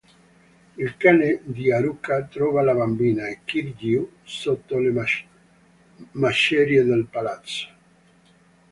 Il 0.83 0.97
cane 0.97 1.41
di 1.43 1.71
Haruka 1.71 2.23
trova 2.23 2.63
la 2.63 2.73
bambina 2.73 3.27
e 3.27 3.41
Kiryu 3.45 4.11
sotto 4.23 4.79
le 4.79 4.91
macerie 6.13 6.83
del 6.83 7.05
palazzo. 7.05 7.67